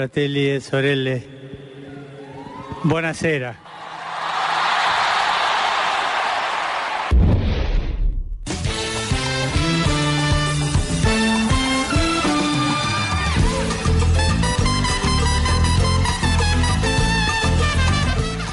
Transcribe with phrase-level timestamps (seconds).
[0.00, 1.22] fratelli e sorelle,
[2.80, 3.54] buonasera.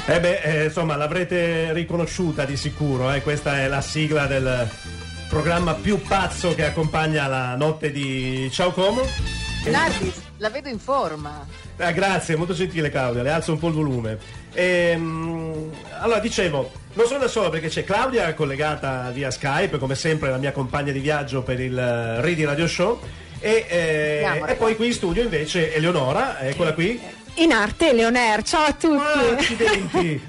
[0.06, 3.22] Eh beh, eh, insomma, l'avrete riconosciuta di sicuro, eh?
[3.22, 4.68] questa è la sigla del
[5.30, 9.00] programma più pazzo che accompagna la notte di Ciao Como.
[9.64, 11.46] Nardi, la vedo in forma.
[11.76, 14.18] Ah, grazie, molto gentile Claudia, le alzo un po' il volume.
[14.54, 20.30] Ehm, allora, dicevo, non sono da solo perché c'è Claudia collegata via Skype, come sempre
[20.30, 23.00] la mia compagna di viaggio per il uh, Ready Radio Show.
[23.40, 27.00] E, eh, Andiamo, e poi qui in studio invece Eleonora, eccola qui.
[27.34, 28.96] In arte Leoner, ciao a tutti.
[28.96, 30.20] Ah, accidenti!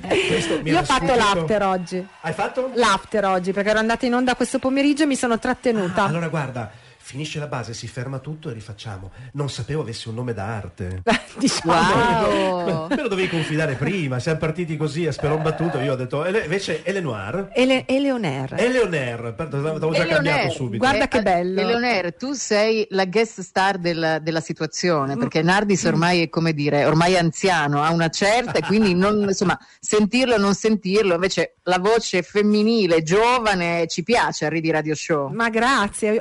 [0.65, 2.07] Io ho fatto l'after oggi.
[2.21, 2.70] Hai fatto?
[2.76, 6.03] L'after oggi perché ero andata in onda questo pomeriggio e mi sono trattenuta.
[6.03, 6.71] Ah, allora guarda,
[7.09, 9.09] finisce la base, si ferma tutto e rifacciamo.
[9.34, 11.02] Non sapevo avessi un nome d'arte.
[11.40, 12.27] diciamo.
[12.27, 12.88] Wow.
[12.90, 16.43] Me lo dovevi confidare prima, siamo partiti così a speron battuto, io ho detto, ele-
[16.43, 18.54] invece Eleonore, Ele- Eleoner.
[18.57, 20.77] Eleonore, perdon, l'avevo già cambiato subito.
[20.77, 21.62] Guarda che Eh, bello.
[21.62, 26.85] Eleonore, tu sei la guest star della, della situazione, perché Nardis ormai è come dire,
[26.85, 31.55] ormai è anziano, ha una certa, e quindi non, insomma, sentirlo o non sentirlo, invece
[31.63, 35.29] la voce femminile, giovane, ci piace a Ridi Radio Show.
[35.34, 36.20] Ma grazie,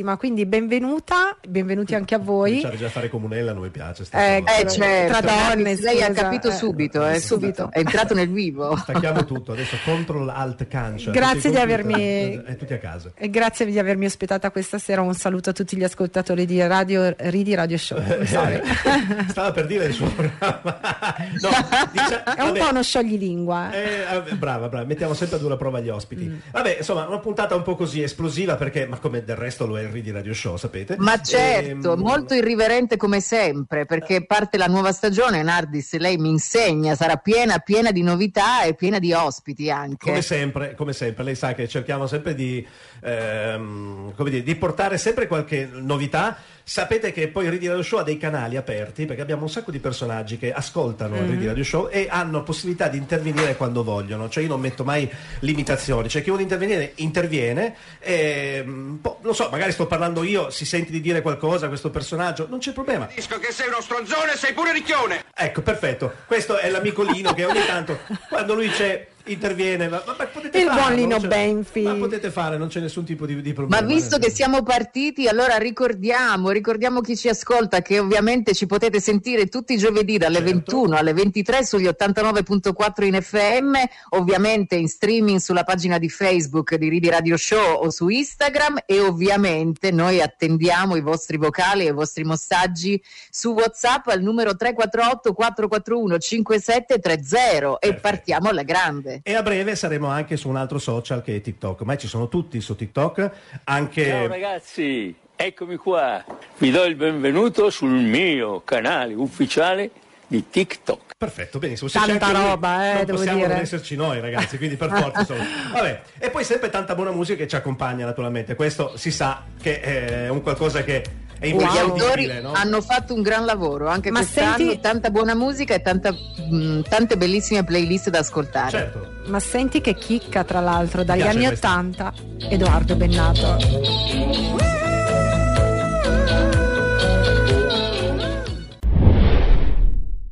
[0.00, 2.48] onoratissima, quindi benvenuta, benvenuti anche a voi.
[2.50, 4.02] Cominciare già a fare comunella non mi piace.
[4.10, 4.58] Eh, cosa.
[4.60, 6.52] Eh, certo, tra donne, lei ha capito eh.
[6.52, 8.76] subito, eh, subito, è entrato nel vivo.
[8.76, 11.10] Stacchiamo tutto, adesso control alt cancia.
[11.10, 13.12] Grazie di avermi- E tutti a casa.
[13.14, 15.02] E grazie di avermi ospitata questa sera.
[15.02, 17.98] Un saluto a tutti gli ascoltatori di Radio Ridi Radio Show.
[17.98, 18.26] Eh.
[19.28, 20.78] Stava per dire il suo programma.
[21.40, 21.48] No,
[21.92, 23.72] dice- È un vabbè, po' uno scioglilingua.
[23.72, 23.78] eh.
[23.80, 26.24] Eh, eh, brava, brava, mettiamo sempre a dura prova gli ospiti.
[26.24, 26.36] Mm.
[26.50, 29.86] Vabbè, insomma, una puntata un po' così esplosiva perché, ma come del resto lo è
[29.90, 30.96] il Ridi Radio Show, sapete?
[30.98, 36.30] Ma certo, Ehm, molto irriverente come sempre, perché parte la nuova stagione, Nardis, lei mi
[36.30, 40.06] insegna, sarà piena, piena di novità e piena di ospiti anche.
[40.06, 42.66] Come sempre, come sempre, lei sa che cerchiamo sempre di,
[43.02, 46.36] ehm, come dire, di portare sempre qualche novità.
[46.70, 49.72] Sapete che poi il Ridi Radio Show ha dei canali aperti perché abbiamo un sacco
[49.72, 54.28] di personaggi che ascoltano il Ridi Radio Show e hanno possibilità di intervenire quando vogliono.
[54.28, 55.10] Cioè, io non metto mai
[55.40, 56.08] limitazioni.
[56.08, 57.74] Cioè, chi vuole intervenire, interviene.
[57.98, 61.68] E, mm, po- non so, magari sto parlando io, si sente di dire qualcosa a
[61.68, 63.08] questo personaggio, non c'è problema.
[63.08, 65.24] Capisco che sei uno stronzone e sei pure ricchione.
[65.34, 66.12] Ecco, perfetto.
[66.24, 67.98] Questo è l'amico Lino che ogni tanto,
[68.30, 69.88] quando lui c'è, interviene.
[69.88, 71.82] Ma, ma- ma potete Il farlo, buon Lino Benfi.
[71.82, 73.86] Ma potete fare, non c'è nessun tipo di, di Ma problema.
[73.86, 79.00] visto nel che siamo partiti, allora ricordiamo, ricordiamo chi ci ascolta che ovviamente ci potete
[79.00, 80.50] sentire tutti i giovedì dalle Certo.
[80.52, 83.74] 21 alle 23 sugli 89.4 in FM,
[84.10, 89.00] ovviamente in streaming sulla pagina di Facebook di Ridi Radio Show o su Instagram e
[89.00, 95.32] ovviamente noi attendiamo i vostri vocali e i vostri messaggi su WhatsApp al numero 348
[95.32, 99.19] 441 5730 e partiamo alla grande.
[99.22, 101.80] E a breve saremo anche su un altro social che è TikTok.
[101.80, 103.30] Ormai ci sono tutti su TikTok,
[103.64, 104.04] anche.
[104.06, 106.24] Ciao ragazzi, eccomi qua.
[106.58, 109.90] Vi do il benvenuto sul mio canale ufficiale
[110.26, 111.14] di TikTok.
[111.18, 111.90] Perfetto, benissimo.
[111.90, 113.52] Se Tanta c'è anche lui, roba, eh, non devo possiamo dire.
[113.52, 115.20] non esserci noi, ragazzi, quindi per forza.
[115.20, 115.44] insomma.
[115.74, 118.54] Vabbè, e poi sempre tanta buona musica che ci accompagna, naturalmente.
[118.54, 121.02] Questo si sa che è un qualcosa che
[121.40, 121.64] è Gli Wow.
[121.64, 122.52] autori invisibile, no?
[122.52, 126.82] hanno fatto un gran lavoro anche Ma quest'anno, senti- tanta buona musica e tanta, mh,
[126.88, 128.70] tante bellissime playlist da ascoltare.
[128.70, 129.08] Certo.
[129.26, 131.68] Ma senti che chicca, tra l'altro, dagli anni questa?
[131.70, 132.12] 80.
[132.50, 133.56] Edoardo Bennato.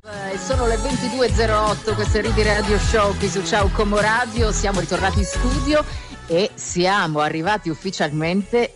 [0.04, 4.80] Eh, Sono le 22.08, questo è Ridi Radio Show qui su Ciao Como Radio, siamo
[4.80, 5.84] ritornati in studio
[6.26, 8.74] e siamo arrivati ufficialmente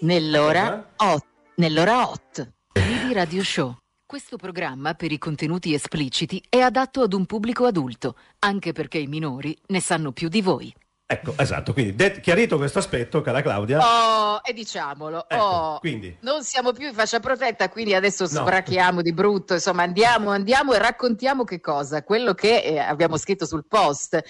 [0.00, 1.24] nell'ora 8.
[1.56, 2.48] Nell'ora 8.
[2.72, 3.76] Ridi Radio Show.
[4.06, 9.06] Questo programma per i contenuti espliciti è adatto ad un pubblico adulto, anche perché i
[9.06, 10.72] minori ne sanno più di voi.
[11.06, 11.72] Ecco, esatto.
[11.74, 13.78] Quindi, det- chiarito questo aspetto, cara Claudia.
[13.78, 16.16] Oh, e diciamolo, Ecco, oh, quindi.
[16.22, 18.28] non siamo più in fascia protetta, quindi adesso No.
[18.40, 22.02] sbrachiamo di brutto, insomma andiamo, andiamo e raccontiamo che cosa?
[22.02, 24.20] Quello che eh, abbiamo scritto sul post.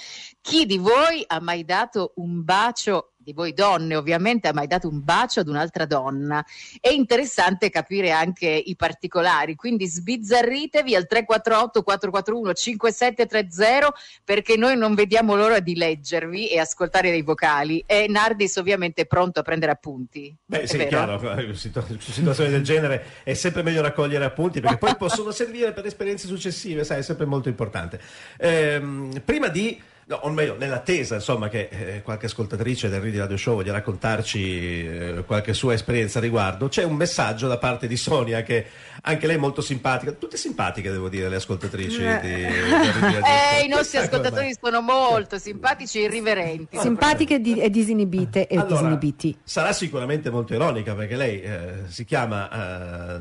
[0.41, 4.88] Chi di voi ha mai dato un bacio, di voi donne ovviamente, ha mai dato
[4.88, 6.44] un bacio ad un'altra donna?
[6.79, 13.93] È interessante capire anche i particolari, quindi sbizzarritevi al 348 441 5730
[14.23, 19.06] perché noi non vediamo l'ora di leggervi e ascoltare dei vocali e Nardis ovviamente è
[19.06, 20.35] pronto a prendere appunti.
[20.44, 20.88] Beh, È sì, vero?
[20.88, 25.87] chiaro, su situazioni del genere è sempre meglio raccogliere appunti perché poi possono servire per
[25.87, 28.00] esperienze successive, sai, è sempre molto importante.
[28.38, 33.39] Ehm, prima di No, o meglio, nell'attesa insomma, che eh, qualche ascoltatrice del Ridi Radio
[33.39, 37.97] Show voglia raccontarci eh, qualche sua esperienza a riguardo, c'è un messaggio da parte di
[37.97, 38.67] Sonia che
[39.03, 42.21] anche lei è molto simpatica, tutte simpatiche devo dire le ascoltatrici di, del
[42.53, 43.65] Ridi Radio Eh, Show.
[43.65, 44.56] i nostri ascoltatori mai.
[44.61, 46.79] sono molto simpatici e irriverenti.
[46.79, 49.39] Simpatiche e di- e disinibite e Allora, disinibiti.
[49.43, 53.21] sarà sicuramente molto ironica perché lei eh, si chiama eh,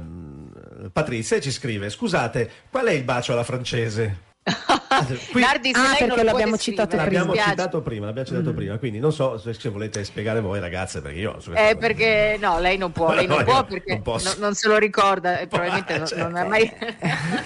[0.92, 4.32] Patrizia e ci scrive scusate qual è il bacio alla francese?
[5.31, 8.56] Qui- Nardi, Ah, perché l'abbiamo citato L'abbiamo citato prima, l'abbiamo citato Mm.
[8.56, 12.60] prima, quindi non so se se volete spiegare voi ragazze perché io Eh, perché no,
[12.60, 14.30] lei non può, lei non No, può perché non posso.
[14.38, 16.72] no- non se lo ricorda e probabilmente non, Cioè, non ha mai...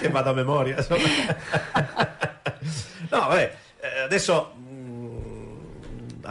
[0.00, 0.76] che vado a memoria.
[0.76, 1.02] insomma.
[3.10, 4.52] no, vabbè, eh, adesso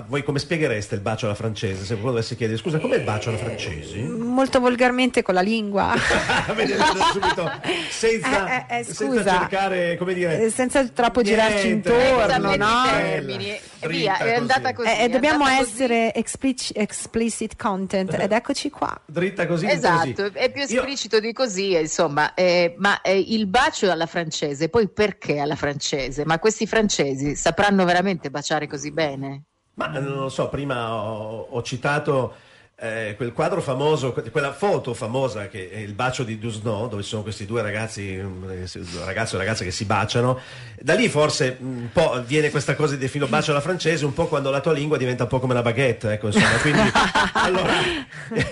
[0.07, 1.81] voi come spieghereste il bacio alla francese?
[1.81, 3.97] Se qualcuno dovesse chiedere, scusa, com'è il bacio alla francese?
[4.01, 5.93] Molto volgarmente con la lingua.
[6.53, 7.51] Vedete subito,
[7.89, 12.39] senza, Eh, eh, eh, senza cercare, come dire, Eh, senza troppo girarci niente, intorno, Senza
[12.39, 12.83] mezzi no?
[12.85, 13.59] termini.
[13.87, 14.33] Via, è così.
[14.33, 14.89] andata così.
[14.89, 15.71] Eh, eh, dobbiamo andata così.
[15.73, 18.99] essere explic- explicit content ed eccoci qua.
[19.05, 19.67] dritta così.
[19.67, 20.31] Esatto, così.
[20.33, 24.69] è più Io- esplicito di così, eh, insomma, eh, ma eh, il bacio alla francese,
[24.69, 26.25] poi perché alla francese?
[26.25, 29.43] Ma questi francesi sapranno veramente baciare così bene?
[29.77, 32.33] Ma eh, non lo so, prima ho, ho citato
[32.79, 37.01] eh, quel quadro famoso, que- quella foto famosa che è il bacio di Dusno, dove
[37.01, 38.45] ci sono questi due ragazzi, un
[39.03, 40.39] ragazzo e ragazza che si baciano.
[40.79, 44.27] Da lì forse un po' viene questa cosa di definire bacio alla francese, un po'
[44.27, 46.81] quando la tua lingua diventa un po' come una baguette, ecco, insomma, quindi
[47.33, 47.73] allora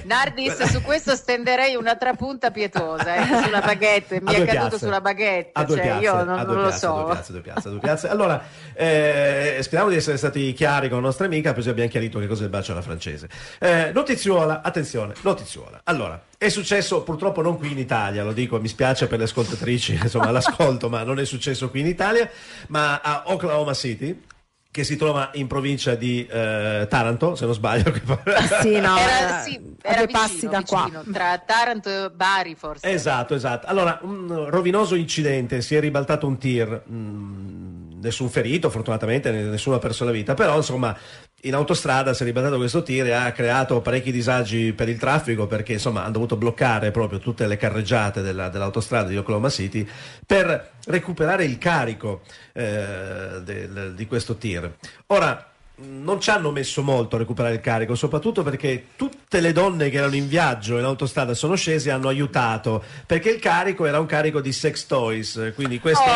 [0.06, 4.78] Nardis, su questo stenderei un'altra punta pietosa, eh, sulla baguette, mi è caduto piazze.
[4.78, 7.07] sulla baguette, A cioè piazze, io non, non lo piazze, due so.
[7.10, 8.07] a due piazze, a due piazze.
[8.07, 8.44] Allora,
[8.74, 12.44] eh, speriamo di essere stati chiari con la nostra amica, così abbiamo chiarito che cos'è
[12.44, 13.30] il bacio alla francese.
[13.60, 15.81] Eh, notiziola, attenzione, notiziola.
[15.83, 20.00] Allora, è successo purtroppo non qui in Italia, lo dico, mi spiace per le ascoltatrici,
[20.01, 22.29] insomma, l'ascolto, ma non è successo qui in Italia,
[22.67, 24.23] ma a Oklahoma City
[24.71, 27.94] che si trova in provincia di eh, Taranto, se non sbaglio.
[28.62, 30.83] Sì, no, Era, eh, sì, a era due vicino, passi da qua.
[30.83, 32.89] vicino, tra Taranto e Bari forse.
[32.91, 33.68] Esatto, esatto.
[33.68, 39.79] Allora, un rovinoso incidente, si è ribaltato un tir, mm, nessun ferito, fortunatamente nessuno ha
[39.79, 40.95] perso la vita, però insomma
[41.41, 45.45] in autostrada si è ribaltato questo tir e ha creato parecchi disagi per il traffico
[45.45, 49.87] perché insomma hanno dovuto bloccare proprio tutte le carreggiate della- dell'autostrada di Oklahoma City
[50.25, 52.21] per recuperare il carico
[52.53, 54.73] eh, del- di questo tir.
[55.07, 59.89] Ora, non ci hanno messo molto a recuperare il carico, soprattutto perché tutte le donne
[59.89, 64.00] che erano in viaggio in autostrada sono scese e hanno aiutato, perché il carico era
[64.00, 66.13] un carico di sex toys, quindi questo Oh,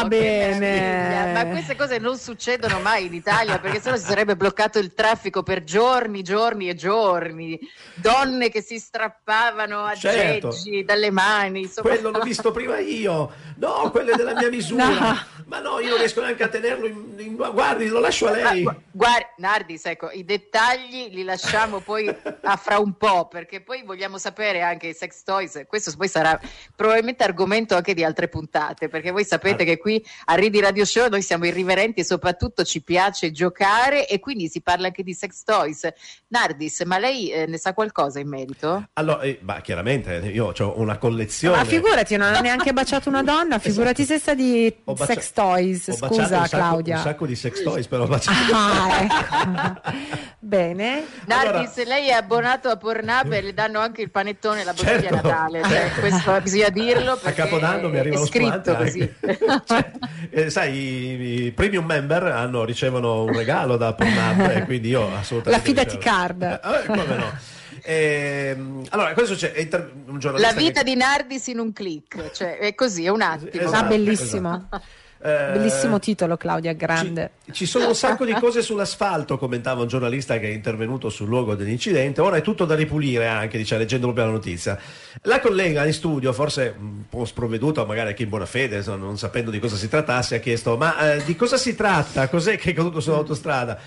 [0.00, 1.32] Ah, bene.
[1.32, 5.42] Ma queste cose non succedono mai in Italia perché sennò si sarebbe bloccato il traffico
[5.42, 7.58] per giorni, giorni e giorni.
[7.94, 10.48] Donne che si strappavano Certo.
[10.48, 11.62] aggeggi dalle mani.
[11.62, 11.88] Insomma.
[11.90, 15.18] quello l'ho visto prima io, no, quello è della mia misura, No.
[15.46, 18.52] ma no, io non riesco neanche a tenerlo, in, in- guardi, lo lascio a Ah,
[18.52, 18.62] lei.
[18.62, 22.08] gu- Guardi, Nardis, ecco, i dettagli li lasciamo poi
[22.42, 25.62] a fra un po', perché poi vogliamo sapere anche i sex toys.
[25.68, 26.38] Questo poi sarà
[26.74, 29.66] probabilmente argomento anche di altre puntate, perché voi sapete Ah.
[29.66, 34.18] che qui a Ridi Radio Show noi siamo irriverenti e soprattutto ci piace giocare e
[34.20, 35.86] quindi si parla anche di sex toys.
[36.28, 38.88] Nardis, ma lei eh, ne sa qualcosa in merito?
[38.94, 41.56] Allora, eh, ma chiaramente io ho una collezione.
[41.56, 45.90] Ma figurati, non ha neanche baciato una donna, figurati se sta di bacia- sex toys.
[45.96, 46.96] Scusa, un sacco, Claudia.
[46.96, 48.36] Un sacco di sex toys, però ho baciato.
[48.54, 49.80] Ah, ecco.
[50.40, 51.04] Bene.
[51.26, 55.00] Nardis, lei è abbonato a Pornhub e le danno anche il panettone e la bottiglia
[55.00, 55.62] Certo, Natale.
[55.62, 56.00] Cioè, certo.
[56.00, 59.14] questo bisogna dirlo A perché Capodanno mi arriva è lo scritto spumante così.
[59.66, 59.90] Cioè,
[60.30, 65.14] eh, sai, i, i premium member hanno, ricevono un regalo da Pornhub e quindi io
[65.14, 65.50] assolutamente...
[65.50, 66.16] La fidati ricevo.
[66.16, 66.42] card.
[66.42, 67.56] Eh, come no.
[67.82, 69.60] Ehm, allora, cosa succede?
[69.60, 73.22] Inter- un La vita che- di Nardis in un click, cioè è così, è un
[73.22, 73.62] attimo.
[73.64, 74.68] Esatto, Ah, bellissimo.
[74.72, 74.78] Eh,
[75.20, 77.32] Bellissimo titolo, Claudia, grande.
[77.46, 81.28] Ci, ci sono un sacco di cose sull'asfalto, commentava un giornalista che è intervenuto sul
[81.28, 82.20] luogo dell'incidente.
[82.20, 84.78] Ora è tutto da ripulire anche, dice, leggendo proprio la notizia.
[85.22, 89.50] La collega in studio, forse un po' sprovveduta, magari anche in buona fede, non sapendo
[89.50, 92.28] di cosa si trattasse, ha chiesto: Ma eh, di cosa si tratta?
[92.28, 93.78] Cos'è che è caduto sull'autostrada?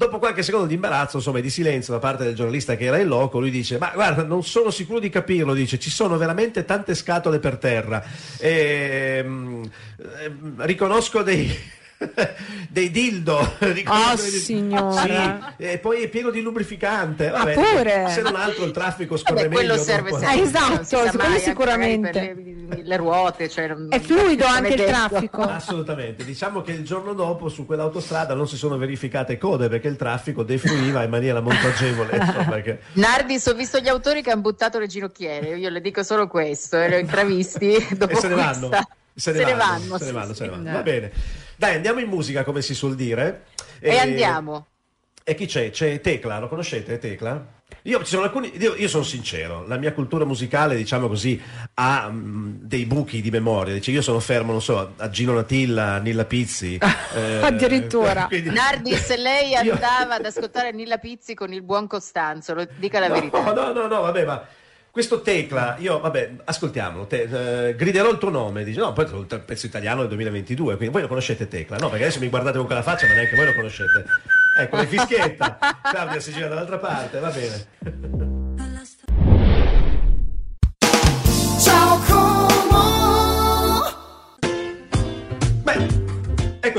[0.00, 2.96] Dopo qualche secondo di imbarazzo, insomma, e di silenzio da parte del giornalista che era
[2.96, 5.52] in loco, lui dice: Ma guarda, non sono sicuro di capirlo.
[5.52, 8.02] Dice: Ci sono veramente tante scatole per terra.
[8.38, 11.54] Ehm, ehm, riconosco dei.
[12.70, 15.54] dei dildo riconosco Oh, dei- signora.
[15.58, 18.06] Sì, e poi è pieno di lubrificante Ah, Vabbè, pure?
[18.08, 20.22] se non altro il traffico Vabbè, scorre quello meglio serve dopo.
[20.22, 20.38] sempre.
[20.40, 22.34] Eh, esatto, si quello mai, sicuramente.
[22.68, 23.48] le, le ruote.
[23.48, 25.42] Cioè, È fluido anche il traffico.
[25.42, 29.96] Assolutamente, diciamo che il giorno dopo su quell'autostrada non si sono verificate code perché il
[29.96, 32.16] traffico defluiva in maniera molto agevole.
[32.16, 36.02] insomma, che- Nardis, ho visto gli autori che hanno buttato le ginocchiere, io le dico
[36.02, 38.70] solo questo, e li ho intravisti dopo e se ne vanno.
[39.12, 40.34] Se ne, Se vanno, vanno, se ne sì, vanno, sì.
[40.36, 40.72] se ne vanno.
[40.72, 41.10] Va bene.
[41.60, 43.42] Dai, andiamo in musica, come si suol dire.
[43.80, 44.68] E andiamo.
[45.22, 45.68] E chi c'è?
[45.68, 47.58] C'è Tecla, lo conoscete Tecla?
[47.82, 51.38] Io, ci sono alcuni, io, io sono sincero, la mia cultura musicale, diciamo così,
[51.74, 53.74] ha mm, dei buchi di memoria.
[53.74, 56.78] Dice, io sono fermo, non so, a Gino Natilla, a Nilla Pizzi.
[57.14, 58.24] eh, Addirittura.
[58.32, 63.00] quindi- Nardis, lei Io- andava ad ascoltare Nilla Pizzi con il buon Costanzo, lo dica
[63.00, 63.52] la no, verità.
[63.52, 64.46] No, no, no, vabbè, ma
[64.90, 69.10] questo Tecla, io, vabbè, ascoltiamolo, te- eh, griderò il tuo nome, dice, no, poi è
[69.12, 72.56] un pezzo italiano del 2022, quindi voi lo conoscete Tecla, no, perché adesso mi guardate
[72.58, 74.04] con quella faccia, ma neanche voi lo conoscete.
[74.58, 78.09] Ecco, le fischietta, Claudia si gira dall'altra parte, va bene.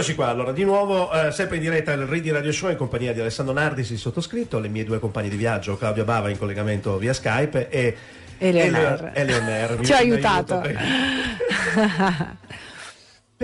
[0.02, 3.14] Eccoci qua, allora, di nuovo, eh, sempre in diretta al Ready Radio Show in compagnia
[3.14, 6.98] di Alessandro Nardis, il sottoscritto, le mie due compagne di viaggio, Claudia Bava in collegamento
[6.98, 7.96] via Skype e...
[9.76, 10.60] Mi- Ci ha aiutato.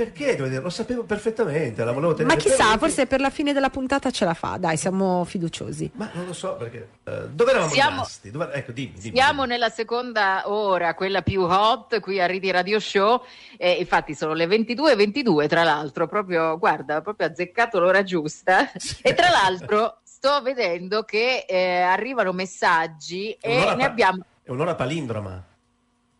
[0.05, 3.69] perché- lo sapevo perfettamente, la volevo tenere Ma chissà, per- forse per la fine della
[3.69, 4.57] puntata ce la fa.
[4.57, 5.89] Dai, siamo fiduciosi.
[5.95, 6.89] Ma non lo so perché.
[7.05, 8.29] eh, dove eravamo Siamo- rimasti?
[8.31, 9.15] Dove- Ecco, dimmi, dimmi.
[9.15, 9.47] Siamo dimmi.
[9.53, 13.23] nella seconda ora, quella più hot, qui a Ridi Radio Show,
[13.57, 19.29] e infatti sono le 22.22 tra l'altro, proprio, guarda, proprio azzeccato l'ora giusta, e tra
[19.29, 24.23] l'altro sto vedendo che eh, arrivano messaggi e ne pa- abbiamo...
[24.43, 25.43] È un'ora palindroma.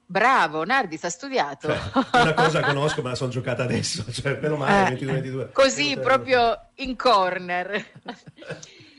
[0.10, 1.68] Bravo, Nardis ha studiato.
[1.68, 4.06] Cioè, una cosa conosco, me la sono giocata adesso.
[4.12, 5.06] Cioè, meno male, Eh.
[5.06, 5.52] 22-22.
[5.52, 7.86] Così, proprio in corner.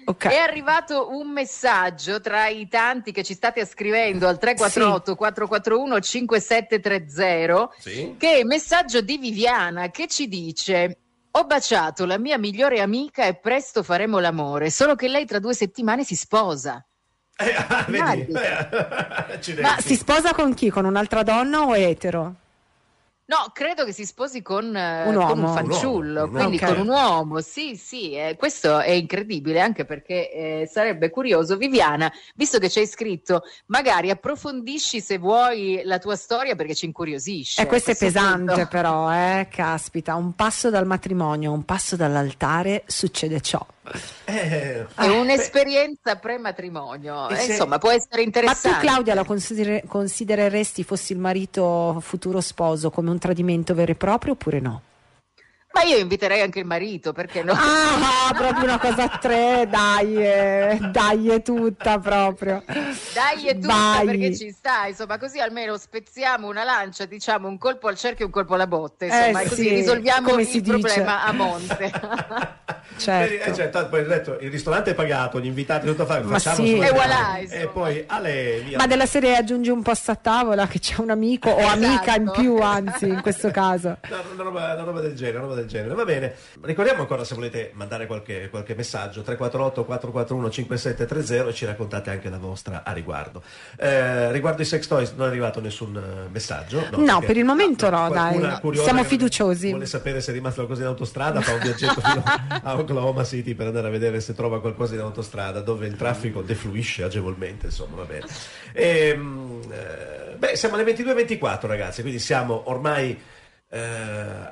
[0.09, 0.25] Ok.
[0.27, 7.71] È arrivato un messaggio tra i tanti che ci state scrivendo al 348 441 5730
[7.79, 8.15] Sì?
[8.17, 10.99] che è il messaggio di Viviana che ci dice
[11.31, 15.53] ho baciato la mia migliore amica e presto faremo l'amore, solo che lei tra due
[15.53, 16.83] settimane si sposa.
[17.41, 18.33] Eh, ah, vedi?
[18.33, 19.61] Eh.
[19.63, 20.71] Ma si sposa con chi?
[20.71, 22.35] Con un'altra donna o è etero?
[23.31, 25.33] No, credo che si sposi con, eh, Un con uomo.
[25.35, 26.65] un Un fanciullo, uomo, quindi ok.
[26.65, 27.41] con un uomo.
[27.43, 31.59] Sì, sì, eh, questo è incredibile anche perché eh, sarebbe curioso.
[31.59, 36.87] Viviana, visto che ci hai scritto, magari approfondisci se vuoi la tua storia perché ci
[36.87, 37.61] incuriosisce.
[37.61, 38.69] Eh, questo è pesante punto.
[38.71, 43.61] però, eh, caspita, un passo dal matrimonio, un passo dall'altare, succede ciò.
[44.27, 48.69] Eh, È un'esperienza pre-matrimonio, eh, se- insomma può essere Ma interessante.
[48.81, 53.95] tu Claudia lo considere- considereresti fossi il marito futuro sposo come un tradimento vero e
[53.95, 54.83] proprio oppure no?
[55.79, 57.53] Ma io inviterei anche il marito, perché no?
[57.53, 62.65] Ah, proprio una cosa a tre, dai, eh, dai è tutta proprio.
[62.67, 64.07] Dai, è tutta Vai.
[64.07, 68.27] perché ci sta, insomma, così almeno spezziamo una lancia, diciamo un colpo al cerchio e
[68.27, 70.79] un colpo alla botte, insomma, Eh, così sì, risolviamo come il si dice.
[70.79, 71.93] problema a monte.
[72.99, 73.51] Certo.
[73.51, 76.39] Eh, cioè, tanto poi detto, il ristorante è pagato, gli invitati tutto a fare, Ma
[76.39, 76.79] facciamo sì.
[76.79, 77.37] E voilà.
[77.39, 78.77] E poi Ale, via.
[78.79, 82.23] Ma della serie aggiungi un posto a tavola che c'è un amico o amica in
[82.23, 82.41] Esatto.
[82.41, 83.99] più, anzi, in questo caso.
[84.09, 85.68] No, una, roba, una roba del genere, una roba del genere.
[85.69, 86.35] Va bene.
[86.63, 92.29] Ricordiamo ancora se volete mandare qualche, qualche messaggio 348 441 5730 e ci raccontate anche
[92.29, 93.43] la vostra a riguardo.
[93.77, 96.81] Eh, riguardo i sex toys non è arrivato nessun eh, messaggio.
[96.97, 98.77] No, perché- per il momento no, qualcuna dai.
[98.77, 99.71] Siamo fiduciosi.
[99.71, 103.55] Vuole sapere se è rimasto qualcosa in autostrada, fa un viaggetto fino a Oklahoma City
[103.55, 107.97] per andare a vedere se trova qualcosa in autostrada dove il traffico defluisce agevolmente, insomma,
[107.97, 108.27] va bene.
[108.73, 113.19] Ehm, eh, beh, siamo alle 22.24 ragazzi, quindi siamo ormai
[113.71, 113.81] eh,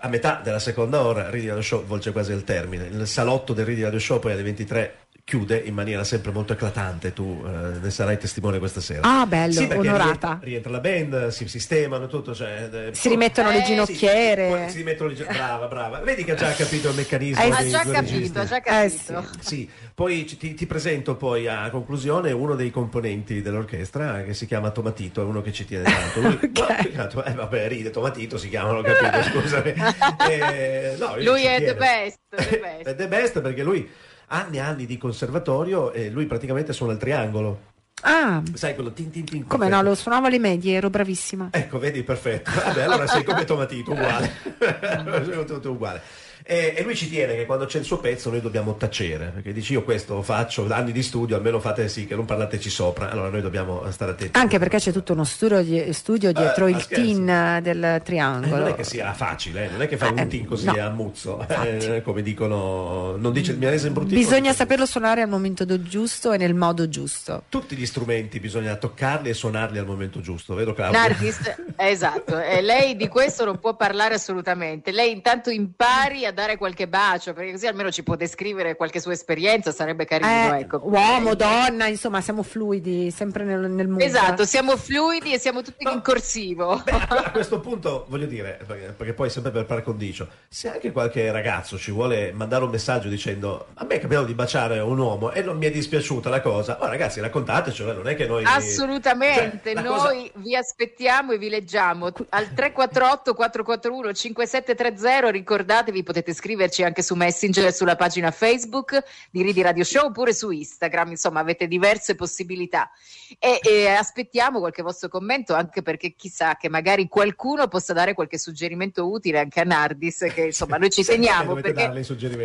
[0.01, 2.87] a metà della seconda ora, Ridi Radio Show volge quasi al termine.
[2.87, 7.13] Il salotto del Ridi Radio Show poi alle 23 chiude in maniera sempre molto eclatante,
[7.13, 9.01] tu eh, ne sarai testimone questa sera.
[9.03, 10.05] Ah, bello, Sì, onorata.
[10.05, 14.47] Rientra, rientra la band, si sistemano tutto, cioè, eh, Si rimettono le Eh, sì, ginocchiere.
[14.47, 15.99] poi si rimettono le gi- brava, brava.
[15.99, 19.25] Vedi che ha già capito il meccanismo Eh, ha già capito, ha già Eh, capito.
[19.41, 24.71] Sì, poi ti, ti presento poi a conclusione uno dei componenti dell'orchestra che si chiama
[24.71, 26.21] Tomatito, è uno che ci tiene tanto.
[26.21, 26.59] Lui, Ok.
[26.61, 29.75] no, più che altro- eh, vabbè, ride, Tomatito si chiama, capito, scusami.
[30.31, 31.65] Eh, no, Lui è tiene.
[31.65, 32.83] the best, the best.
[32.87, 33.91] È the best perché lui
[34.29, 37.75] anni e anni di conservatorio e lui praticamente suona il triangolo.
[38.03, 39.47] Ah, Sai quello tin tin tin.
[39.47, 41.49] come no, lo suonavo alle medie, ero bravissima.
[41.51, 42.51] Ecco, vedi, perfetto.
[42.55, 44.31] Vabbè, allora sei come Tomatito, uguale.
[45.25, 46.03] Sei tutto uguale.
[46.49, 49.53] E, e lui ci tiene che quando c'è il suo pezzo noi dobbiamo tacere, perché
[49.53, 53.31] dici io questo faccio, anni di studio, almeno fate sì che non parlateci sopra, allora
[53.31, 54.39] noi dobbiamo stare attenti.
[54.39, 58.01] Anche perché c'è tutto uno studio, di- studio dietro ah, il tin eh, del Eh,
[58.05, 58.57] triangolo.
[58.59, 60.73] non è che sia facile, eh, non è che fai Eh, un team così no.
[60.81, 64.15] a muzzo, eh, come dicono, non dice il milanese imbrutito.
[64.15, 67.43] Bisogna saperlo suonare al momento giusto e nel modo giusto.
[67.49, 70.97] Tutti gli strumenti bisogna toccarli e suonarli al momento giusto, vero Claudio?
[71.01, 71.41] Nardis,
[71.75, 74.93] esatto, e lei di questo non può parlare assolutamente.
[74.93, 79.13] Lei intanto impari a dare qualche bacio, perché così almeno ci può descrivere qualche sua
[79.13, 80.81] esperienza, sarebbe carino, Eh, ecco.
[80.85, 84.05] uomo, donna, insomma, siamo fluidi, sempre nel, nel mondo.
[84.05, 85.93] Esatto, siamo fluidi e siamo tutti No.
[85.93, 86.81] in corsivo.
[86.85, 90.93] Beh, a questo punto voglio dire, perché, perché poi sempre per par condicio, se anche
[90.93, 94.99] qualche ragazzo ci vuole mandare un messaggio dicendo a me è capitato di baciare un
[94.99, 98.45] uomo e non mi è dispiaciuta la cosa, oh ragazzi raccontatecelo, non è che noi...
[98.45, 106.83] Assolutamente, Cioè, noi vi aspettiamo e vi leggiamo al 348 441 5730, ricordatevi potete scriverci
[106.83, 111.67] anche su Messenger sulla pagina Facebook di Ridi Radio Show oppure su Instagram, insomma avete
[111.67, 112.91] diverse possibilità
[113.39, 118.39] e, e aspettiamo qualche vostro commento anche perché chissà che magari qualcuno possa dare qualche
[118.39, 121.91] suggerimento utile anche a Nardis che insomma noi ci teniamo perché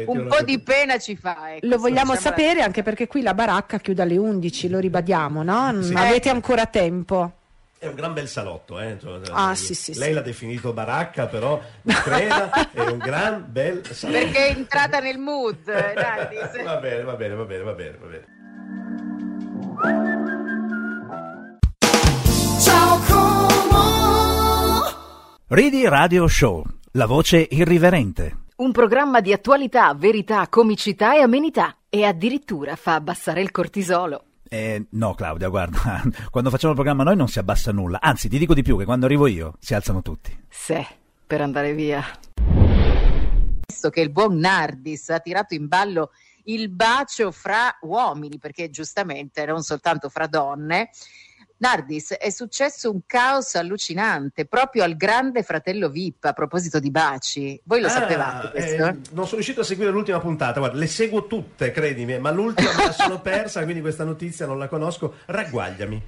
[0.07, 1.55] un po' di pena ci fa.
[1.55, 5.81] ecco, Lo vogliamo sapere anche perché qui la baracca chiude alle 11, lo ribadiamo, no?
[5.81, 5.93] Sì.
[5.93, 7.33] Avete ancora tempo.
[7.81, 8.95] È un gran bel salotto, eh?
[9.01, 10.13] cioè, Ah, eh, sì, sì, Lei sì.
[10.13, 14.19] l'ha definito baracca, però mi creda, è un gran bel salotto.
[14.19, 16.61] Perché è entrata nel mood, eh, Nardis.
[16.63, 18.25] va bene, va bene, va bene, va bene, va bene.
[22.59, 24.83] Ciao Como.
[25.47, 28.37] Ridi Radio Show, la voce irriverente.
[28.57, 31.77] Un programma di attualità, verità, comicità e amenità.
[31.89, 34.25] E addirittura fa abbassare il cortisolo.
[34.53, 38.01] Eh, no, Claudia, guarda, quando facciamo il programma noi non si abbassa nulla.
[38.01, 40.37] Anzi, ti dico di più, che quando arrivo io si alzano tutti.
[40.49, 40.85] Se,
[41.25, 42.03] per andare via.
[43.65, 46.11] visto che il buon Nardis ha tirato in ballo
[46.45, 50.89] il bacio fra uomini, perché giustamente non soltanto fra donne.
[51.61, 57.59] Nardis, è successo un caos allucinante proprio al grande fratello VIP a proposito di baci.
[57.65, 58.85] Voi lo Ah, sapevate questo?
[58.87, 62.73] eh, non sono riuscito a seguire l'ultima puntata, guarda, le seguo tutte, credimi, ma l'ultima
[62.75, 65.15] me la sono persa, quindi questa notizia non la conosco.
[65.25, 66.01] Ragguagliami.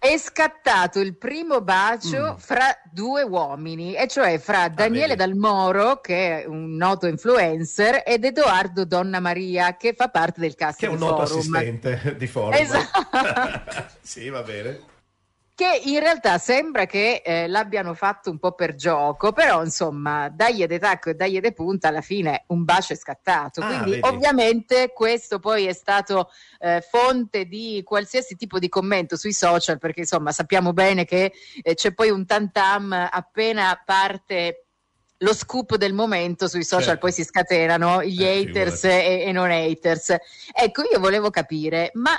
[0.00, 2.36] È scattato il primo bacio Mm.
[2.36, 5.30] fra due uomini, e cioè fra Daniele vedi.
[5.30, 10.78] Dalmoro, che è un noto influencer, ed Edoardo Donna Maria, che fa parte del cast
[10.78, 11.38] Che è un noto Forum.
[11.38, 12.52] assistente di forum.
[12.52, 13.86] Esatto.
[14.00, 14.80] sì, va bene.
[15.58, 20.64] Che in realtà sembra che eh, l'abbiano fatto un po' per gioco, però insomma, dagli
[20.64, 23.60] de tacco e dagli de punta, alla fine un bacio è scattato.
[23.60, 24.06] Ah, Quindi vedi.
[24.06, 30.00] ovviamente questo poi è stato eh, fonte di qualsiasi tipo di commento sui social, perché
[30.02, 34.66] insomma sappiamo bene che eh, c'è poi un tantam appena parte
[35.16, 37.00] lo scoop del momento sui social Certo.
[37.00, 40.14] poi si scatenano gli Eh, haters e, e non haters.
[40.54, 42.12] Ecco, io volevo capire, ma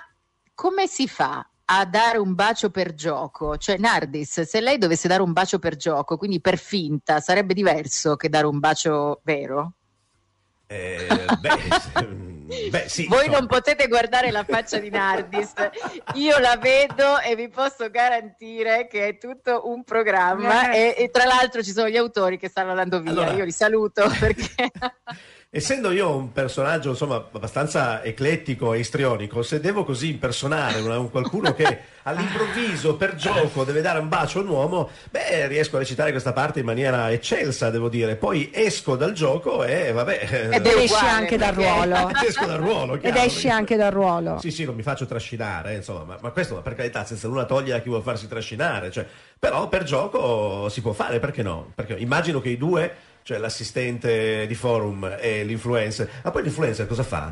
[0.54, 3.58] come si fa a dare un bacio per gioco?
[3.58, 8.16] Cioè, Nardis, se lei dovesse dare un bacio per gioco, quindi per finta, sarebbe diverso
[8.16, 9.74] che dare un bacio vero?
[10.66, 11.08] Eh,
[11.40, 13.06] beh, beh, sì.
[13.06, 13.38] Voi insomma.
[13.38, 15.54] non potete guardare la faccia di Nardis,
[16.14, 21.26] io la vedo e vi posso garantire che è tutto un programma e, e tra
[21.26, 24.72] l'altro ci sono gli autori che stanno andando via, Allora- io li saluto perché...
[25.52, 31.10] Essendo io un personaggio insomma abbastanza eclettico e istrionico, se devo così impersonare una- un
[31.10, 35.80] qualcuno che all'improvviso per gioco deve dare un bacio a un uomo, beh, riesco a
[35.80, 38.16] recitare questa parte in maniera eccelsa, devo dire.
[38.16, 40.50] Poi esco dal gioco e vabbè.
[40.52, 42.12] Ed Ed esci anche dal ruolo.
[42.24, 44.38] esco dal ruolo, Ed esci anche dal ruolo.
[44.40, 47.80] Sì, sì, non mi faccio trascinare, insomma, ma, ma questo per carità, senza nulla togliere
[47.80, 49.04] a chi vuole farsi trascinare, cioè,
[49.40, 51.72] però per gioco si può fare, perché no?
[51.74, 57.04] Perché immagino che i due, cioè l'assistente di forum e l'influencer, ma poi l'influencer cosa
[57.04, 57.32] fa?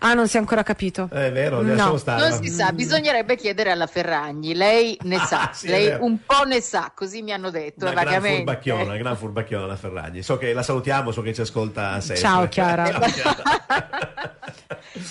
[0.00, 1.08] Ah, non si è ancora capito.
[1.12, 1.96] Eh, È vero, No.
[2.06, 6.18] Non si sa, bisognerebbe chiedere alla Ferragni, lei ne Ah, sa, sì, è lei un
[6.24, 10.22] po' ne sa, così mi hanno detto Una gran furbacchiona, una gran furbacchiona la Ferragni.
[10.22, 12.16] So che la salutiamo, so che ci ascolta sempre.
[12.26, 12.90] Ciao, Chiara.
[12.90, 14.36] Ciao, Chiara.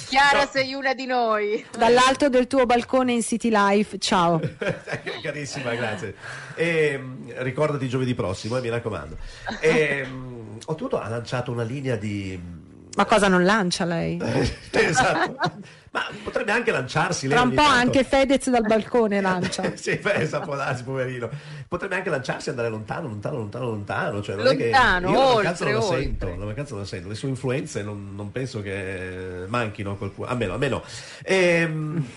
[0.08, 1.65] Chiara, sei una di noi.
[1.76, 4.39] Dall'alto del tuo balcone in City Life, ciao.
[5.24, 6.15] Carissima, grazie.
[6.56, 9.17] E, mh, ricordati giovedì prossimo, eh, mi raccomando.
[9.60, 12.65] E, mh, oltretutto ha lanciato una linea di...
[12.97, 14.19] Ma cosa non lancia lei?
[14.71, 15.51] esatto.
[15.91, 17.71] Ma potrebbe anche lanciarsi lei Tra un po' tanto.
[17.75, 19.71] anche Fedez dal balcone lancia.
[19.77, 21.29] sì, pensa, può darsi, poverino.
[21.67, 24.21] Potrebbe anche lanciarsi e andare lontano, lontano, lontano, lontano.
[24.23, 24.97] Cioè, non è che- io la
[25.51, 26.01] oltre, non la oltre.
[26.01, 27.07] sento, la mancanza non la sento.
[27.07, 30.67] Le sue influenze non, non penso che manchino a qualcuno, a me no, a me
[30.69, 30.83] no.
[31.23, 32.07] Ehm,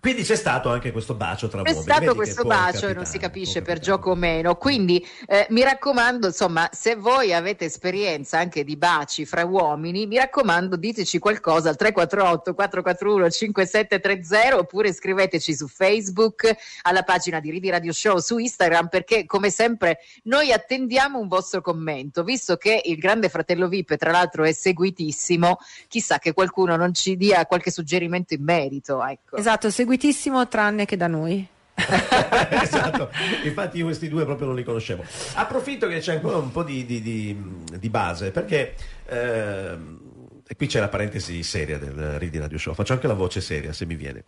[0.00, 1.82] quindi c'è stato anche questo bacio tra È uomini.
[1.82, 4.56] stato Vedi questo bacio e non si capisce per gioco o meno.
[4.56, 10.16] Quindi eh, mi raccomando, insomma, se voi avete esperienza anche di baci fra uomini, mi
[10.16, 16.50] raccomando, diteci qualcosa al 348 441 5730 oppure scriveteci su Facebook
[16.82, 21.60] alla pagina di Ridi Radio Show su Instagram perché come sempre noi attendiamo un vostro
[21.60, 25.58] commento, visto che il Grande Fratello VIP tra l'altro è seguitissimo,
[25.88, 29.36] chissà che qualcuno non ci dia qualche suggerimento in merito, ecco.
[29.36, 31.44] Esatto, seguitissimo tranne che da noi.
[31.74, 33.10] esatto,
[33.42, 35.04] infatti io questi due proprio non li conoscevo.
[35.34, 37.36] Approfitto che c'è ancora un po' di, di- di-
[37.76, 38.74] di base, perché
[39.06, 39.98] ehm,
[40.46, 43.72] e qui c'è la parentesi seria del Ridi Radio Show, faccio anche la voce seria
[43.72, 44.24] se mi viene.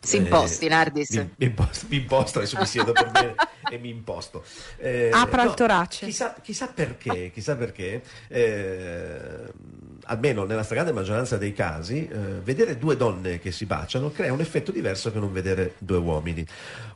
[0.00, 1.10] Si imposti, Nardis.
[1.10, 3.34] Mi, mi imposto, mi imposto, adesso mi siedo per bene
[3.70, 4.44] e mi imposto.
[4.76, 6.04] Eh, Apra il torace.
[6.04, 9.50] Chissà, chissà perché, chissà perché eh,
[10.06, 14.40] almeno nella stragrande maggioranza dei casi, eh, vedere due donne che si baciano crea un
[14.40, 16.46] effetto diverso che non vedere due uomini.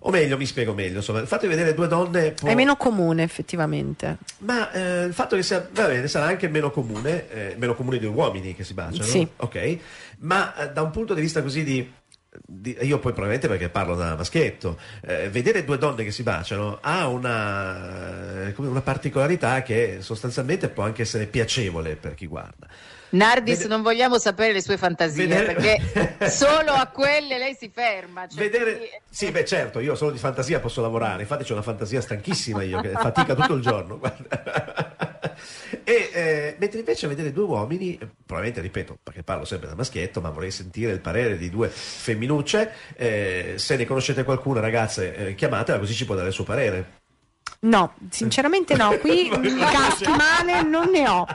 [0.00, 2.48] O meglio, mi spiego meglio, insomma, il fatto di vedere due donne può...
[2.48, 4.18] È meno comune effettivamente.
[4.38, 7.98] Ma eh, il fatto che sia, va bene, sarà anche meno comune, eh, meno comune
[7.98, 9.26] di due uomini che si baciano, Sì.
[9.36, 9.78] ok?
[10.18, 11.92] Ma eh, da un punto di vista così di,
[12.80, 17.08] io poi probabilmente perché parlo da maschietto, eh, vedere due donne che si baciano ha
[17.08, 22.66] una, eh, una particolarità che sostanzialmente può anche essere piacevole per chi guarda.
[23.10, 27.70] Nardis, Vede- non vogliamo sapere le sue fantasie, Vedere- perché solo a quelle lei si
[27.72, 28.26] ferma.
[28.28, 31.22] cioè, Vedere, quindi- sì, beh, certo, io solo di fantasia posso lavorare.
[31.22, 34.00] Infatti, c'ho una fantasia stanchissima io, che fatica tutto il giorno.
[35.84, 40.30] e eh, mentre invece vedere due uomini, probabilmente ripeto, perché parlo sempre da maschietto, ma
[40.30, 42.72] vorrei sentire il parere di due femminucce.
[42.96, 46.96] eh, se ne conoscete qualcuna, ragazze, eh, chiamatela così ci può dare il suo parere.
[47.60, 51.26] No, sinceramente no, qui caschi male non ne ho.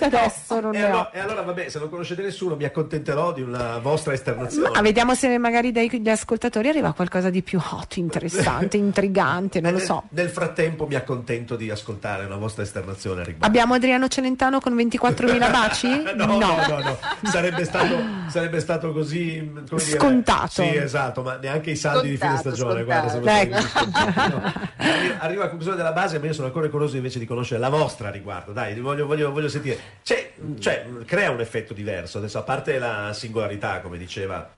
[0.00, 0.88] Adesso non E ne ho.
[0.88, 4.70] allora, e allora, vabbè, se non conoscete nessuno, mi accontenterò di una vostra esternazione.
[4.70, 9.76] Ma vediamo se magari dagli ascoltatori arriva qualcosa di più hot, interessante, intrigante, non lo
[9.78, 10.02] Nel- so.
[10.10, 13.36] Nel frattempo mi accontento di ascoltare una vostra esternazione.
[13.38, 16.02] Abbiamo Adriano Celentano con 24.000 baci?
[16.16, 16.98] no, no, no, no.
[17.30, 17.96] Sarebbe, stato,
[18.28, 20.48] sarebbe stato così come dire, Scontato.
[20.62, 22.82] Sì, esatto, ma neanche i saldi di fine Scontato, stagione.
[22.84, 23.68] Guarda, scontato.
[23.68, 24.42] scontati, no.
[24.78, 27.68] Arri- Arriva a conclusione della base, ma io sono ancora curioso invece di conoscere la
[27.68, 28.52] vostra riguardo.
[28.52, 29.78] Dai, voglio, voglio- voglio sentire.
[30.02, 32.16] C'è- cioè, crea un effetto diverso.
[32.18, 34.50] Adesso, a parte la singolarità, come diceva.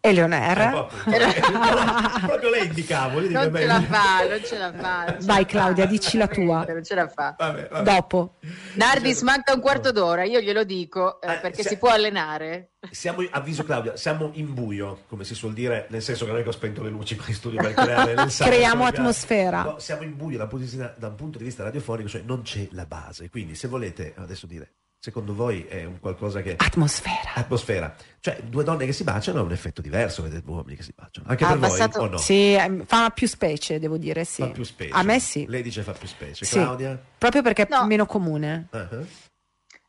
[0.00, 0.70] Eh, Eleonora?
[0.70, 1.28] proprio,
[2.26, 5.04] proprio lei dico, Non beh, ce la fa, non ce la fa.
[5.04, 6.64] non Vai, la Claudia, dici la tua.
[6.66, 7.34] Non ce la fa.
[7.38, 7.82] Vabbè, vabbè.
[7.94, 8.34] Dopo.
[8.74, 12.70] Nardis manca un quarto d'ora, io glielo dico, eh, Eh, perché se- si può allenare.
[12.90, 16.42] Siamo, avviso Claudia, siamo in buio, come si suol dire, nel senso che non è
[16.42, 19.62] che ho spento le luci qua in studio per creare nel salto, Creiamo atmosfera.
[19.62, 22.08] No, siamo in buio da un, punto di vista, da un punto di vista radiofonico,
[22.08, 23.28] cioè non c'è la base.
[23.28, 26.56] Quindi se volete adesso dire, secondo voi è un qualcosa che...
[26.58, 27.32] Atmosfera.
[27.34, 27.94] Atmosfera.
[28.20, 30.92] Cioè due donne che si baciano ha un effetto diverso vedere due uomini che si
[30.94, 31.26] baciano.
[31.26, 32.16] Anche Ha per voi abbassato- o no?
[32.18, 34.42] Sì, ehm, fa più specie, devo dire, sì.
[34.42, 34.92] Fa più specie.
[34.92, 35.46] A me sì.
[35.48, 36.44] Lei dice fa più specie.
[36.44, 36.58] Sì.
[36.58, 37.02] Claudia?
[37.16, 37.86] Proprio perché è No.
[37.86, 38.68] meno comune.
[38.72, 38.88] Ah.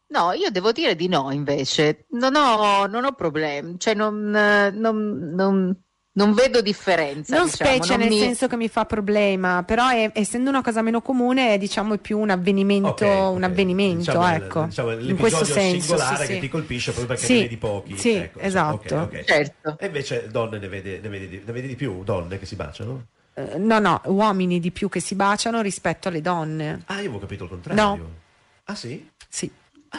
[0.07, 5.31] No, io devo dire di no invece, non ho, non ho problemi, cioè non, non-
[5.33, 5.81] non-
[6.13, 7.35] non vedo differenza.
[7.37, 10.61] Non diciamo, specie non nel mi- senso che mi fa problema, però è- essendo una
[10.61, 13.31] cosa meno comune è diciamo più un avvenimento, Ok, ok.
[13.35, 14.63] un avvenimento, Diciamo, il- ecco.
[14.65, 15.79] diciamo, in questo l'episodio senso.
[15.87, 16.39] singolare sì, che sì.
[16.41, 17.97] ti colpisce proprio perché Sì, ne vedi pochi.
[17.97, 18.95] sì, ecco, esatto.
[18.95, 19.23] ok, ok.
[19.23, 19.77] Certo.
[19.79, 22.55] E invece donne ne vedi, ne vedi di- ne vedi di più, donne che si
[22.55, 23.05] baciano?
[23.33, 26.81] Eh, no, no, uomini di più che si baciano rispetto alle donne.
[26.87, 27.81] Ah, io avevo capito il contrario.
[27.95, 28.09] No.
[28.65, 29.09] Ah sì?
[29.29, 29.49] Sì.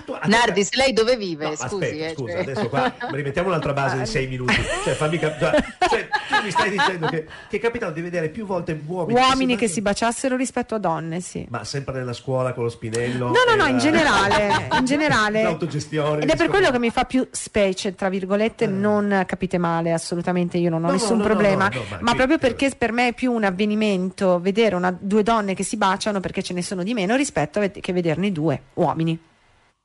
[0.07, 1.49] Tu- ah, Nardis, lei dove vive?
[1.49, 4.55] No, Scusi, aspetta, eh, scusa, cioè- adesso qua rimettiamo un'altra base di sei minuti.
[4.85, 5.51] Cioè, fammi cap- cioè,
[5.91, 9.55] cioè, tu mi stai dicendo che, che è capitato di vedere più volte uomini, Uomini
[9.57, 11.47] che si si baciassero rispetto a donne, sì.
[11.51, 13.27] Ma sempre nella scuola con lo spinello?
[13.27, 15.43] No, no, no, la- in generale, in generale.
[15.43, 16.23] L'autogestione.
[16.23, 20.57] Ed è per quello che mi fa più specie, tra virgolette, non capite male, assolutamente
[20.57, 20.91] io non ho Eh.
[20.93, 23.09] No, no, nessun no, no, problema, no, no, ma ma qui- proprio perché per me
[23.09, 26.83] è più un avvenimento vedere una- due donne che si baciano perché ce ne sono
[26.83, 29.19] di meno rispetto a ved- che vederne due uomini.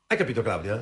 [0.10, 0.82] Hai capito, Claudia?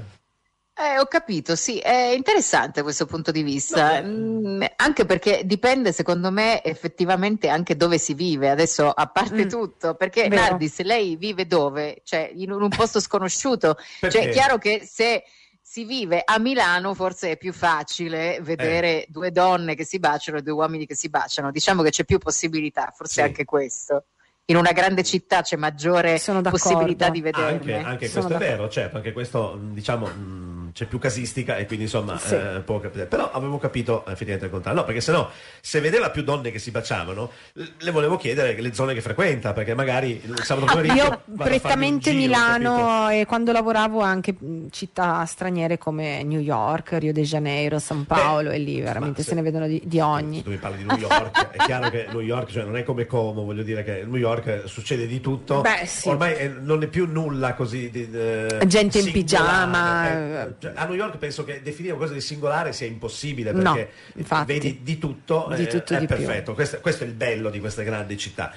[0.77, 6.29] Eh, ho capito, sì, è interessante questo punto di vista, Mm, anche perché dipende secondo
[6.31, 10.41] me effettivamente anche dove si vive, adesso a parte Mm, tutto, perché vero.
[10.41, 12.01] Nardis, lei vive dove?
[12.03, 14.17] Cioè in un un posto sconosciuto, Perché?
[14.19, 15.23] cioè è chiaro che se
[15.61, 19.07] si vive a Milano forse è più facile vedere Eh.
[19.09, 22.17] due donne che si baciano e due uomini che si baciano, diciamo che c'è più
[22.19, 23.21] possibilità, forse Sì.
[23.21, 24.05] anche questo.
[24.47, 26.19] In una grande città c'è maggiore
[26.51, 27.83] possibilità di Anche, vederne.
[27.83, 31.85] anche Sono questo è vero, certo, anche questo diciamo mh, c'è più casistica e quindi
[31.85, 32.33] insomma Sì.
[32.35, 33.05] eh, può capire.
[33.05, 34.81] Però avevo capito eh, effettivamente il contrario.
[34.81, 35.29] No, perché sennò
[35.61, 37.31] se vedeva più donne che si baciavano,
[37.77, 42.21] le volevo chiedere le zone che frequenta, perché magari il sabato pomeriggio Io prettamente giro,
[42.23, 48.05] Milano e quando lavoravo anche mh, città straniere come New York, Rio de Janeiro, San
[48.05, 50.37] Paolo e lì veramente se- se ne vedono di, di ogni.
[50.39, 52.83] Se tu mi parli di New York, è chiaro che New York cioè, non è
[52.83, 55.61] come Como, voglio dire che New York succede di tutto.
[55.61, 56.09] Beh, sì.
[56.09, 57.89] Ormai è- non è più nulla così.
[57.89, 59.11] Di, eh, Gente in singolare.
[59.13, 63.73] pigiama, Eh, cioè, a New York penso che definire qualcosa di singolare sia impossibile No,
[63.73, 64.53] perché infatti.
[64.53, 66.53] vedi di tutto, Di eh, tutto è di perfetto.
[66.53, 68.51] Questo, questo è il bello di queste grandi città.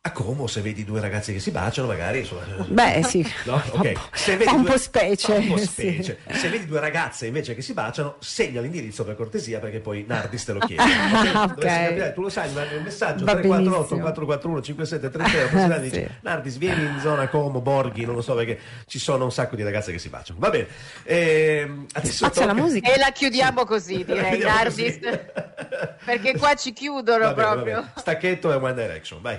[0.00, 3.20] A Como, se vedi due ragazzi che si baciano, magari insomma, Beh, sì.
[3.44, 3.58] No?
[3.58, 3.92] Fa un Ok.
[3.94, 5.66] po'- Se vedi un due- po' specie, un po' sì.
[5.66, 6.18] specie.
[6.30, 10.44] Se vedi due ragazze invece che si baciano, segna l'indirizzo per cortesia perché poi Nardis
[10.44, 10.82] te lo chiede.
[11.48, 11.64] Ok?
[11.64, 14.00] Ah, tu lo sai, mandi un messaggio Va 348 benissimo.
[14.00, 16.08] 441 5730 così dici, Sì.
[16.20, 18.56] Nardis vieni in zona Como, Borghi, non lo so perché
[18.86, 20.38] ci sono un sacco di ragazze che si baciano.
[20.38, 20.68] Va bene.
[21.02, 22.90] Ehm, adesso tocca- musica.
[22.92, 24.98] E la chiudiamo così, La direi, chiudiamo Nardis.
[25.02, 25.18] così.
[26.04, 27.74] Perché qua ci chiudono Va bene, proprio.
[27.80, 27.92] bene.
[27.96, 29.38] Stacchetto e One Direction, vai.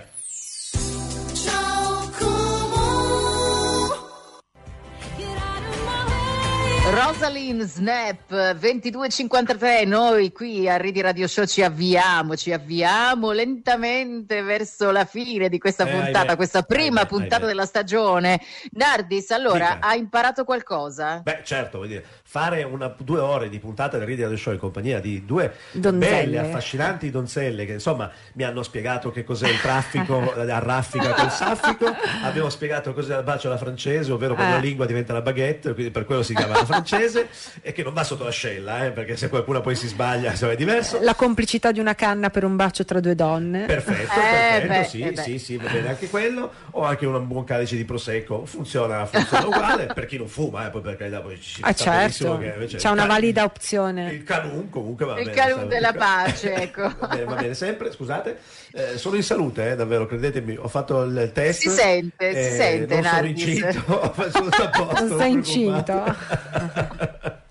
[6.92, 14.90] Rosalind Snap 22.53 noi qui a Ridi Radio Show ci avviamo ci avviamo lentamente verso
[14.90, 16.36] la fine di questa Eh, puntata ahimè.
[16.36, 17.48] questa prima Ahimè, puntata ahimè.
[17.48, 19.88] della stagione Nardis allora Dica.
[19.88, 21.20] ha imparato qualcosa?
[21.24, 24.60] Beh, certo, voglio dire, fare una, due ore di puntata del Ridi Radio Show in
[24.60, 26.24] compagnia di due Donzelle.
[26.24, 31.32] belle, affascinanti donzelle che insomma mi hanno spiegato che cos'è il traffico a raffica col
[31.32, 31.86] saffico,
[32.24, 34.56] abbiamo spiegato cos'è il bacio alla francese, ovvero quando Eh.
[34.58, 36.78] la lingua diventa la baguette, quindi per quello si chiama la francese,
[37.62, 41.00] e che non va sotto l'ascella, eh, perché se qualcuno poi si sbaglia è diverso.
[41.02, 43.66] La complicità di una canna per un bacio tra due donne.
[43.66, 46.52] Perfetto, Eh, perfetto, beh, sì, eh sì, sì, va bene anche quello.
[46.72, 50.70] O anche un buon calice di prosecco, funziona, funziona uguale per chi non fuma, eh,
[50.70, 52.44] poi per carità poi ci Ah, sta benissimo certo.
[52.44, 54.12] che invece C'è il una valida opzione.
[54.12, 55.36] Il canun comunque va Il bene.
[55.36, 56.94] canun sa- della pace, ecco.
[57.00, 58.38] Va bene, va bene sempre, scusate.
[58.72, 61.62] Eh, sono in salute, eh, davvero, credetemi, ho fatto il test.
[61.62, 66.69] Si sente, si eh, sente, non sono incinto, sono a posto, Non sei preoccupate.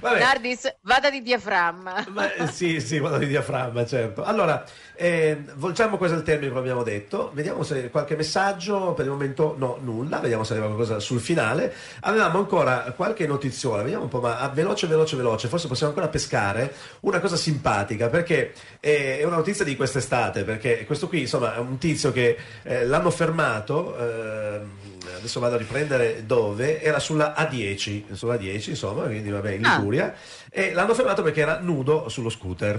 [0.00, 0.18] Vabbè.
[0.18, 4.22] Nardis vada di diaframma Ma, eh, sì, sì, quello di diaframma, certo.
[4.22, 7.30] Allora, eh, volgiamo questo al termine, come abbiamo detto.
[7.32, 10.18] Vediamo se qualche messaggio, per il momento no, nulla.
[10.18, 11.72] Vediamo se arriva qualcosa sul finale.
[12.00, 15.48] Avevamo ancora qualche notiziola, vediamo un po', ma ah, veloce, veloce, veloce.
[15.48, 20.84] Forse possiamo ancora pescare una cosa simpatica, perché eh, è una notizia di quest'estate, perché
[20.84, 23.96] questo qui, insomma, è un tizio che eh, l'hanno fermato.
[23.96, 24.83] ehm,
[25.24, 29.76] Adesso vado a riprendere dove era sulla A10, sulla A10 insomma, quindi vabbè in Ah.
[29.76, 30.14] Liguria,
[30.50, 32.78] e l'hanno fermato perché era nudo sullo scooter.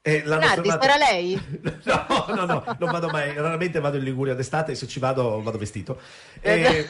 [0.00, 1.38] E l'hanno Nardis fermato- era lei?
[1.84, 5.58] No, no, no, non vado mai, raramente vado in Liguria d'estate, se ci vado vado
[5.58, 6.00] vestito.
[6.40, 6.88] Eh, E-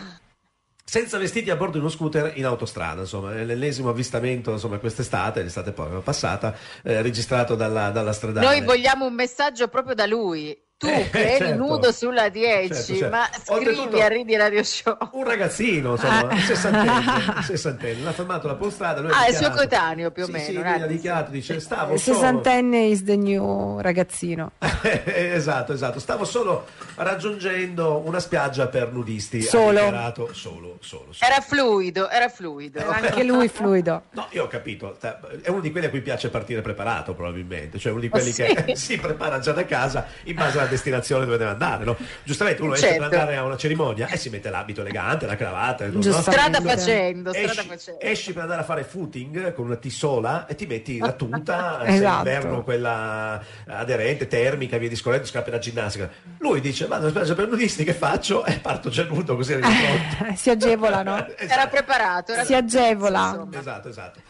[0.84, 5.72] senza vestiti a bordo di uno scooter in autostrada, insomma, l'ennesimo avvistamento insomma, quest'estate, l'estate
[5.72, 6.54] poi passata,
[6.84, 8.46] eh, registrato dalla, dalla stradale.
[8.46, 10.56] Noi vogliamo un messaggio proprio da lui.
[10.80, 11.56] Tu Eh, che eri certo.
[11.62, 13.08] nudo sulla 10, Certo, certo.
[13.10, 14.96] ma Oltretutto- scrivi a Ridi Radio Show.
[15.12, 19.00] Un ragazzino, insomma, sessantenne, sessantenne, l'ha fermato alla strada.
[19.02, 21.30] lui ha Ah, è il suo coetaneo, più o Sì, meno, Sì, lui ha dichiarato,
[21.32, 22.16] dice, stavo solo...
[22.16, 24.52] Sessantenne is the new ragazzino.
[25.04, 26.00] esatto, esatto.
[26.00, 26.64] Stavo solo
[26.94, 29.40] raggiungendo una spiaggia per nudisti.
[29.40, 29.72] Ha Solo.
[29.80, 31.12] dichiarato solo, solo.
[31.12, 31.30] solo.
[31.30, 32.78] Era fluido, era fluido.
[32.78, 34.04] Era anche lui fluido.
[34.12, 34.96] No, io ho capito,
[35.42, 38.44] è uno di quelli a cui piace partire preparato probabilmente, cioè uno di quelli sì.
[38.44, 41.96] che si prepara già da casa in base alla destinazione dove deve andare, no?
[42.24, 43.08] Giustamente uno esce Certo.
[43.08, 46.02] per andare a una cerimonia e si mette l'abito elegante, la cravatta, tutto, no?
[46.02, 46.22] Giusto.
[46.30, 48.00] Strada facendo, strada Esci, facendo.
[48.00, 52.16] esci per andare a fare footing con una tissola e ti metti la tuta, Esatto.
[52.18, 56.08] inverno quella aderente, termica, via discorrendo, scarpe da ginnastica.
[56.38, 58.44] Lui dice, vado in spiaggia per nudisti, che faccio?
[58.44, 60.34] E parto già nudo così arrivo pronto.
[60.38, 61.26] si agevolano.
[61.36, 62.32] Era preparato.
[62.32, 63.30] Era Si agevola.
[63.34, 63.58] Insomma.
[63.58, 64.20] Esatto, esatto.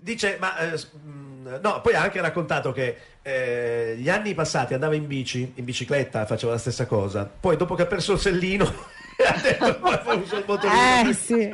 [0.00, 4.94] Dice, ma eh, mh, no, poi ha anche raccontato che eh, gli anni passati andava
[4.94, 7.24] in bici, in bicicletta, faceva la stessa cosa.
[7.40, 8.64] Poi dopo che ha perso il sellino,
[9.26, 11.08] ha detto, "Poi uso il motorino.
[11.08, 11.50] Eh sì.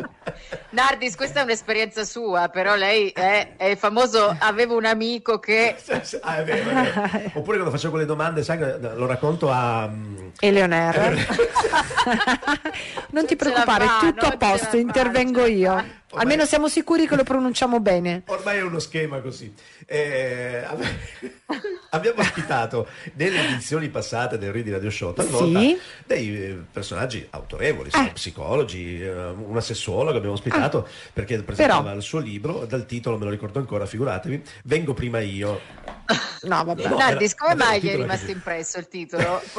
[0.71, 5.77] Nardis, questa è un'esperienza sua, però lei è, è famoso, aveva un amico che...
[6.23, 7.31] Ah, è vero, è vero.
[7.39, 9.87] Oppure quando facevo quelle domande, sai, lo racconto a...
[9.87, 11.11] mh, Eleonora.
[13.11, 15.99] non ti preoccupare, fa, tutto a posto, intervengo io.
[16.17, 16.21] Fa.
[16.21, 18.23] Almeno siamo sicuri che lo pronunciamo bene.
[18.27, 19.53] Ormai è uno schema così.
[19.87, 20.85] Eh, ab-
[21.91, 25.79] abbiamo ospitato nelle edizioni passate del Ridi Radio Show talvolta Sì.
[26.07, 28.11] dei eh, personaggi autorevoli, Eh.
[28.13, 31.95] psicologi, eh, una sessuologa abbiamo ospitato perché presentava Però.
[31.97, 35.61] il suo libro, dal titolo me lo ricordo ancora, figuratevi, Vengo prima io.
[36.43, 36.89] No, vabbè.
[36.89, 39.41] No, Nardis, come mai gli è rimasto impresso il titolo?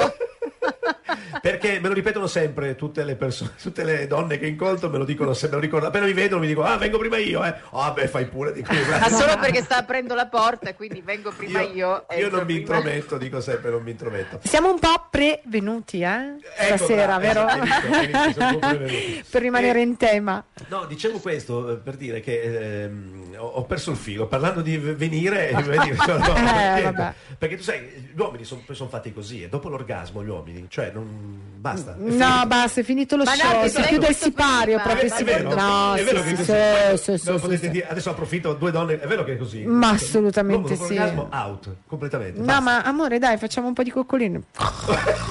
[1.41, 5.05] Perché me lo ripetono sempre tutte le persone, tutte le donne che incontro me lo
[5.05, 5.91] dicono sempre, me lo ricordano.
[5.91, 7.53] appena mi vedono mi dicono ah vengo prima io, eh.
[7.71, 11.31] Ah beh fai pure, dico io, Ma solo perché sta aprendo la porta, quindi vengo
[11.31, 11.71] prima io.
[11.71, 12.77] io entro non mi prima.
[12.77, 14.39] intrometto, dico sempre non mi intrometto.
[14.43, 16.35] Siamo un po' prevenuti, eh?
[16.57, 17.45] Ecco, Stasera, vero?
[17.45, 19.23] po' prevenuti.
[19.29, 20.43] per rimanere Eh, in tema.
[20.67, 25.51] No, dicevo questo eh, per dire che ehm, ho, perso il filo parlando di venire
[25.63, 30.23] venire, sono- Eh, perché, perché tu sai, gli uomini sono fatti così e dopo l'orgasmo
[30.23, 31.20] gli uomini, cioè non,
[31.61, 31.91] basta.
[31.93, 32.47] È No, finito.
[32.47, 35.13] basta, è finito lo Ma show, Nardi, si chiude il sipario prima, proprio.
[35.13, 35.53] è si- vero?
[35.53, 36.97] No, è vero sì, che è sì, così.
[36.97, 37.69] sì, sì, sì, potete sì.
[37.69, 40.95] dire- adesso approfitto due donne è vero che è così Ma assolutamente L'uomo dopo sì.
[40.95, 42.61] l'orgasmo, out completamente No, basta.
[42.61, 44.41] ma amore, dai, facciamo un po' di coccoline.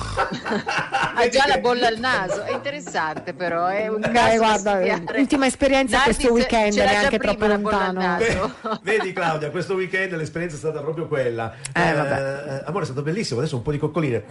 [1.12, 4.81] Ha già la bolla al naso, è interessante però, è un Dai, guarda,
[5.16, 8.53] ultima esperienza Nardis questo weekend, ce l'ha già neanche prima troppo la bolla al lontano.
[8.62, 8.81] naso.
[8.83, 11.53] Vedi Claudia, questo weekend l'esperienza è stata proprio quella.
[11.74, 12.61] Eh, vabbè.
[12.61, 14.24] eh, amore, è stato bellissimo, adesso un po' di coccoline.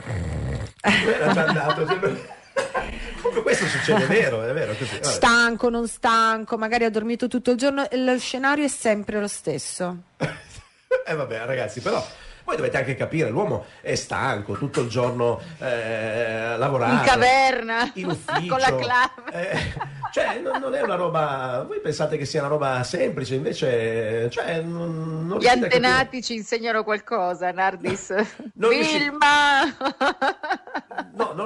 [1.50, 2.38] Andato, sempre-
[3.44, 4.74] questo succede, è vero, è vero.
[4.74, 5.00] Così.
[5.02, 9.98] Stanco, non stanco, magari ha dormito tutto il giorno, lo scenario è sempre lo stesso.
[11.06, 12.04] Eh vabbè, ragazzi, però
[12.50, 16.94] voi dovete anche capire, l'uomo è stanco tutto il giorno eh, a lavorare.
[16.94, 18.50] In caverna, in ufficio.
[18.50, 19.52] con la clave.
[19.52, 19.74] Eh,
[20.12, 21.64] cioè, non, non è una roba.
[21.68, 24.32] Voi pensate che sia una roba semplice, invece.
[24.32, 28.10] Cioè, non, non Gli antenati ci insegnano qualcosa, Nardis.
[28.10, 28.74] No, non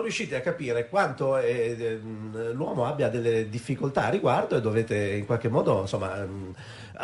[0.03, 5.25] riuscite a capire quanto eh, ehm, l'uomo abbia delle difficoltà a riguardo e dovete in
[5.25, 6.53] qualche modo, insomma, ehm,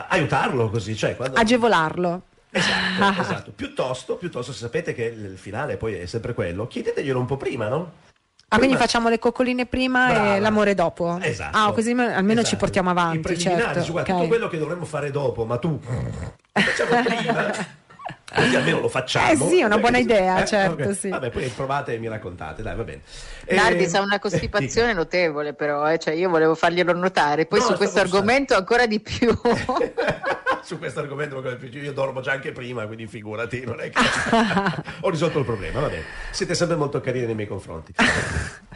[0.09, 0.95] aiutarlo così.
[0.95, 1.37] Cioè, quando...
[1.37, 2.21] Agevolarlo.
[2.51, 3.51] Esatto, esatto.
[3.51, 7.67] Piuttosto, piuttosto, se sapete che il finale poi è sempre quello, chiedeteglielo un po' prima,
[7.67, 7.91] no?
[8.51, 10.35] Ah, quindi Prima- facciamo le coccoline prima Brava.
[10.35, 11.19] e l'amore dopo.
[11.21, 11.55] Esatto.
[11.55, 12.57] Ah, così almeno almeno ci Esatto.
[12.57, 13.83] portiamo I avanti, preliminari, certo.
[13.83, 14.17] su, guarda, ok.
[14.17, 15.79] tutto quello che dovremmo fare dopo, ma tu
[16.51, 17.77] facciamo prima.
[18.33, 19.31] Così almeno lo facciamo.
[19.31, 20.95] Eh sì, è una buona Eh, idea, eh, certo, ok.
[20.95, 21.09] sì.
[21.09, 23.01] Vabbè, poi provate e mi raccontate, dai, va bene.
[23.45, 27.65] Eh, Nardis ha una costipazione notevole però, eh, cioè io volevo farglielo notare, poi No,
[27.65, 29.35] su questo argomento ancora di più.
[30.61, 33.89] su questo argomento ancora di più, io dormo già anche prima, quindi figurati, non è
[33.89, 33.99] che
[35.01, 36.03] ho risolto il problema, va bene.
[36.31, 37.93] Siete sempre molto carini nei miei confronti.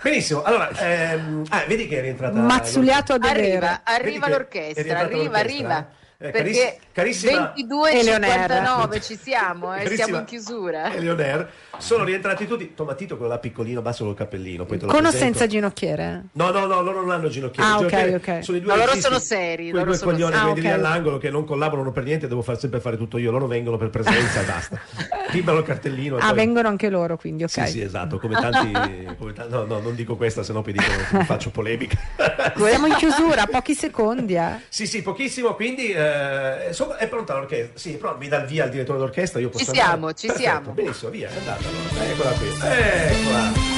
[0.01, 3.51] Benissimo, allora, ehm, ah, vedi che è rientrata Mazzuliato a dovere.
[3.55, 5.39] Arriva, arriva l'orchestra, arriva, l'orchestra?
[5.39, 5.87] arriva.
[6.17, 10.93] Eh, perché cariss- carissima 22.59 ci siamo, eh, siamo in chiusura.
[10.93, 12.73] Eleonore, sono rientrati tutti.
[12.73, 14.65] Tomatito quello là piccolino, basso col cappellino.
[14.65, 16.25] Poi Con o senza ginocchiere?
[16.33, 17.69] No, no, no, loro non hanno ginocchiere.
[17.69, 18.43] Ah, I ok, ginocchieri ok.
[18.43, 20.43] Sono i due No, loro sono seri, Quei loro due sono coglioni seri.
[20.43, 20.73] Ah, vedi lì ok.
[20.73, 23.31] all'angolo che non collaborano per niente, devo fare sempre fare tutto io.
[23.31, 24.79] Loro vengono per presenza e basta.
[25.33, 26.17] Libero il cartellino.
[26.17, 27.49] Ah, poi- vengono anche loro, quindi ok.
[27.49, 28.71] Sì, sì, esatto, come tanti...
[29.17, 31.97] come ta- no, no, non dico questa, sennò poi mi faccio polemica.
[32.55, 34.35] Siamo in chiusura, pochi secondi.
[34.35, 34.59] Eh.
[34.69, 37.77] Sì, sì, pochissimo, quindi eh, insomma, è pronta l'orchestra.
[37.77, 39.87] Sì, però mi dà il via il direttore d'orchestra, io posso Ci andare?
[39.89, 40.71] siamo, ci Perfetto, siamo.
[40.71, 41.63] Benissimo, via, è andata.
[41.67, 42.11] allora.
[42.11, 42.47] Eccola qui.
[42.47, 43.72] Eccola.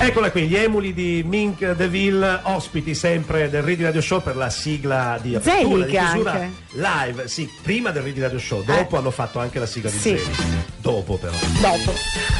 [0.00, 4.48] Eccola qui, gli emuli di Mink DeVille, ospiti sempre del Ready Radio Show per la
[4.48, 6.50] sigla di apertura, di chiusura anche.
[6.70, 10.16] live, sì, prima del Ready Radio Show, dopo hanno fatto anche la sigla di Sì.
[10.16, 10.36] Zelig.
[10.76, 11.34] Dopo però.
[11.60, 11.92] Dopo.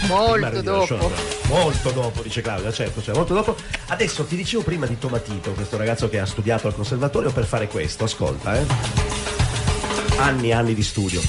[0.06, 0.86] Molto dopo.
[0.86, 1.12] Show,
[1.48, 3.56] molto dopo, dice Claudia, certo, cioè, molto dopo.
[3.88, 7.66] Adesso ti dicevo prima di Tomatito, questo ragazzo che ha studiato al conservatorio per fare
[7.66, 8.64] questo, ascolta, eh.
[10.18, 11.20] Anni e anni di studio.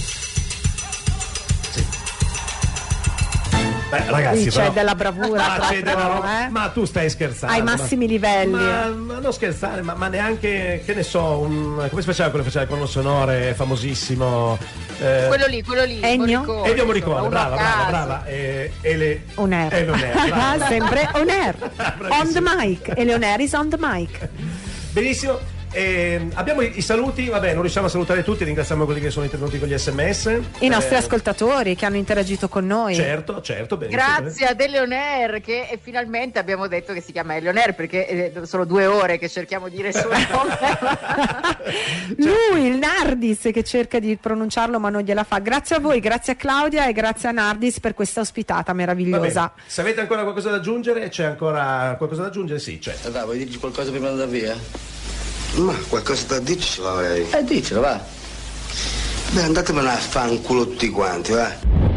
[3.89, 6.49] Beh, ragazzi, Qui c'è però- della bravura, Ma, c'è della roba- eh.
[6.49, 7.55] ma tu stai scherzando.
[7.55, 8.51] Ai ma- massimi livelli.
[8.51, 12.43] Ma, ma non scherzare, ma, ma neanche, che ne so, un, come si faceva quello
[12.45, 14.57] che faceva il colonno sonore famosissimo?
[14.99, 15.99] eh, Quello lì, quello lì.
[16.03, 16.39] Ennio?
[16.41, 18.25] Morricone, Ennio Morricone, brava, brava, brava.
[18.25, 19.23] E, e le...
[19.35, 19.73] On air.
[19.73, 19.87] E.
[20.67, 21.55] Sempre on air.
[22.11, 22.91] On the mic.
[22.95, 24.29] Eleonore is on the mic.
[24.91, 25.39] Benissimo.
[25.71, 29.25] Ehm, abbiamo i, i saluti, vabbè, non riusciamo a salutare tutti, ringraziamo quelli che sono
[29.25, 30.39] intervenuti con gli sms.
[30.59, 32.95] I nostri Eh, ascoltatori che hanno interagito con noi.
[32.95, 34.03] Certo, certo, benissimo.
[34.03, 38.85] Grazie ad Eleoner che finalmente abbiamo detto che si chiama Eleoner perché eh, sono due
[38.85, 40.57] ore che cerchiamo di dire il suo nome.
[42.17, 45.39] Lui, il Nardis, che cerca di pronunciarlo ma non gliela fa.
[45.39, 48.77] Grazie a voi, grazie a Claudia e grazie a Nardis per questa ospitata bene.
[48.93, 49.53] meravigliosa.
[49.65, 52.59] Se avete ancora qualcosa da aggiungere, c'è ancora qualcosa da aggiungere?
[52.59, 52.95] Sì, c'è.
[53.11, 54.55] Va, vuoi dirci qualcosa prima di andare via?
[55.55, 57.25] Ma qualcosa da dirci ce l'avrei.
[57.31, 57.99] Eh, dicelo, va.
[59.31, 61.88] Beh, andatevene a fanculo tutti quanti, va.